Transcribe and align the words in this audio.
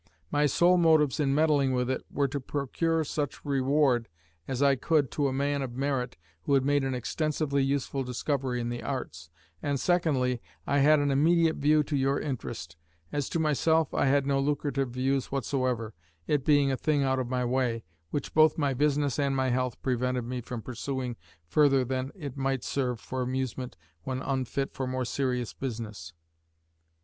My 0.31 0.47
sole 0.47 0.77
motives 0.77 1.19
in 1.19 1.35
meddling 1.35 1.73
with 1.73 1.87
it 1.87 2.03
were 2.09 2.27
to 2.29 2.39
procure 2.39 3.03
such 3.03 3.45
reward 3.45 4.07
as 4.47 4.63
I 4.63 4.75
could 4.75 5.11
to 5.11 5.27
a 5.27 5.31
man 5.31 5.61
of 5.61 5.73
merit 5.75 6.17
who 6.41 6.55
had 6.55 6.65
made 6.65 6.83
an 6.83 6.95
extensively 6.95 7.61
useful 7.61 8.03
discovery 8.03 8.59
in 8.59 8.69
the 8.69 8.81
arts, 8.81 9.29
and 9.61 9.79
secondly, 9.79 10.41
I 10.65 10.79
had 10.79 10.97
an 10.97 11.11
immediate 11.11 11.57
view 11.57 11.83
to 11.83 11.95
your 11.95 12.19
interest; 12.19 12.77
as 13.11 13.29
to 13.29 13.37
myself, 13.37 13.93
I 13.93 14.07
had 14.07 14.25
no 14.25 14.39
lucrative 14.39 14.89
views 14.89 15.31
whatsoever, 15.31 15.93
it 16.25 16.43
being 16.43 16.71
a 16.71 16.77
thing 16.77 17.03
out 17.03 17.19
of 17.19 17.29
my 17.29 17.45
way, 17.45 17.83
which 18.09 18.33
both 18.33 18.57
my 18.57 18.73
business 18.73 19.19
and 19.19 19.35
my 19.35 19.49
health 19.49 19.79
prevented 19.83 20.23
me 20.25 20.41
from 20.41 20.63
pursuing 20.63 21.15
further 21.45 21.85
than 21.85 22.11
it 22.15 22.35
might 22.35 22.63
serve 22.63 22.99
for 22.99 23.21
amusement 23.21 23.77
when 24.01 24.23
unfit 24.23 24.73
for 24.73 24.87
more 24.87 25.05
serious 25.05 25.53
business. 25.53 26.11